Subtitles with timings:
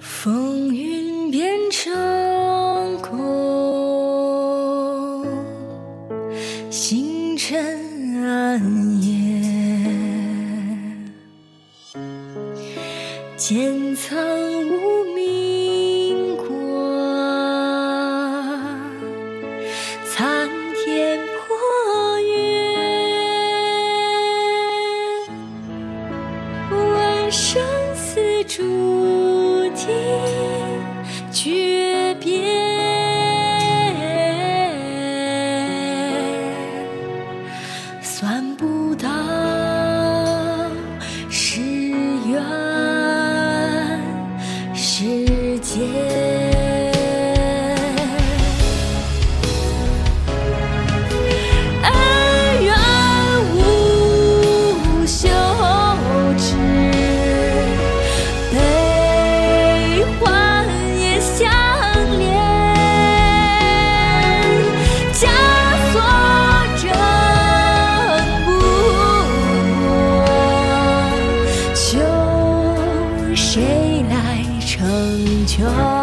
[0.00, 1.92] 风云变成
[3.02, 3.20] 空，
[6.70, 8.58] 星辰暗
[9.02, 9.42] 夜，
[13.36, 14.18] 剑苍
[14.64, 16.48] 无明光，
[20.06, 20.48] 残
[20.82, 22.32] 天破月，
[26.70, 27.62] 万生
[27.94, 28.99] 死诸。
[74.80, 75.99] 成全？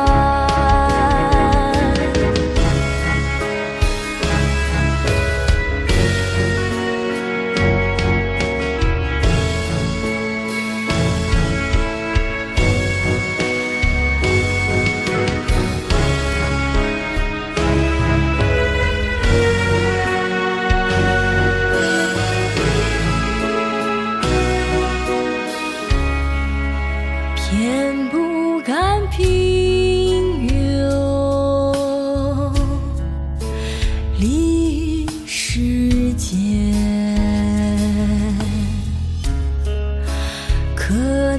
[40.87, 40.93] 可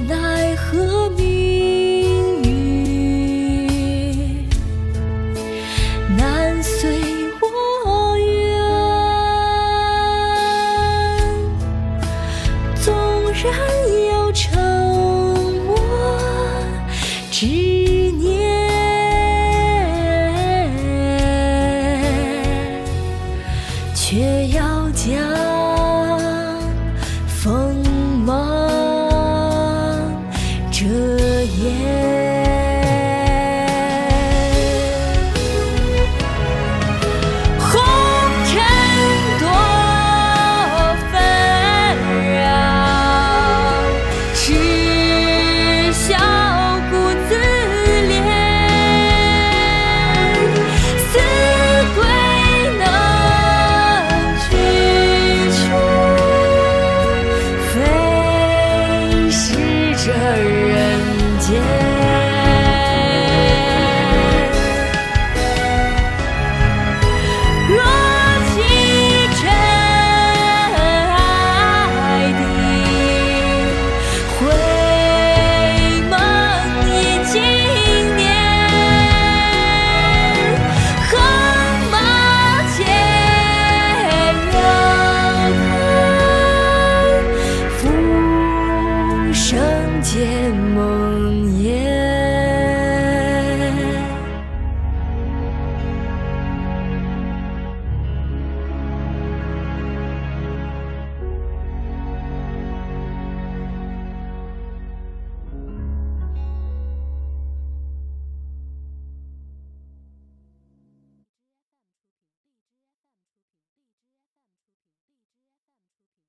[0.07, 4.47] 奈何命运
[6.15, 6.87] 难随
[7.41, 8.29] 我愿。
[12.75, 12.93] 纵
[13.33, 13.43] 然
[14.11, 14.55] 有沉
[15.65, 15.75] 默
[17.31, 17.47] 执
[18.19, 18.29] 念，
[23.95, 25.09] 却要将
[60.09, 61.78] 这人间。